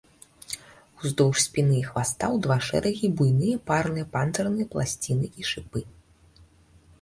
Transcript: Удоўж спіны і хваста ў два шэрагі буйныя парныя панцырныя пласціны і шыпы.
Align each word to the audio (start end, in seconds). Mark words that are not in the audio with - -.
Удоўж 1.09 1.35
спіны 1.47 1.75
і 1.79 1.83
хваста 1.89 2.25
ў 2.35 2.37
два 2.45 2.57
шэрагі 2.69 3.07
буйныя 3.19 3.61
парныя 3.69 4.09
панцырныя 4.17 4.67
пласціны 4.73 5.27
і 5.43 5.49
шыпы. 5.53 5.85